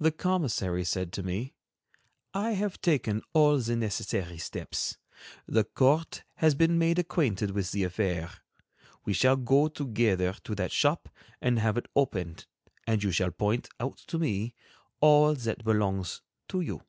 The 0.00 0.10
commissary 0.10 0.82
said 0.82 1.12
to 1.12 1.22
me: 1.22 1.54
"I 2.34 2.54
have 2.54 2.80
taken 2.80 3.22
all 3.32 3.58
the 3.58 3.76
necessary 3.76 4.38
steps. 4.38 4.96
The 5.46 5.62
court 5.62 6.24
has 6.38 6.56
been 6.56 6.78
made 6.78 6.98
acquainted 6.98 7.52
with 7.52 7.70
the 7.70 7.84
affair. 7.84 8.32
We 9.04 9.12
shall 9.12 9.36
go 9.36 9.68
together 9.68 10.34
to 10.42 10.56
that 10.56 10.72
shop 10.72 11.08
and 11.40 11.60
have 11.60 11.78
it 11.78 11.86
opened, 11.94 12.46
and 12.88 13.04
you 13.04 13.12
shall 13.12 13.30
point 13.30 13.68
out 13.78 13.98
to 14.08 14.18
me 14.18 14.52
all 15.00 15.34
that 15.36 15.62
belongs 15.62 16.22
to 16.48 16.60
you." 16.60 16.82